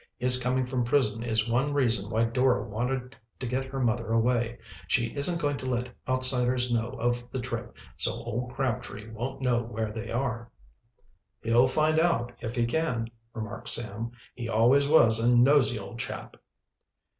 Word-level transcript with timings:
His 0.17 0.41
coming 0.41 0.65
from 0.65 0.83
prison 0.83 1.21
is 1.21 1.47
one 1.47 1.75
reason 1.75 2.09
why 2.09 2.23
Dora 2.23 2.63
wanted 2.67 3.15
to 3.39 3.45
get 3.45 3.65
her 3.65 3.79
mother 3.79 4.07
away. 4.07 4.57
She 4.87 5.13
isn't 5.15 5.39
going 5.39 5.57
to 5.57 5.67
let 5.67 5.91
outsiders 6.07 6.73
know 6.73 6.93
of 6.99 7.29
the 7.29 7.39
trip, 7.39 7.77
so 7.97 8.13
old 8.13 8.51
Crabtree 8.55 9.11
won't 9.11 9.41
know 9.43 9.61
where 9.61 9.91
they 9.91 10.09
are." 10.09 10.49
"He'll 11.43 11.67
find 11.67 11.99
out, 11.99 12.31
if 12.39 12.55
he 12.55 12.65
can," 12.65 13.09
remarked 13.35 13.69
Sam. 13.69 14.09
"He 14.33 14.49
always 14.49 14.87
was 14.87 15.19
a 15.19 15.31
nosy 15.35 15.77
old 15.77 15.99
chap." 15.99 16.35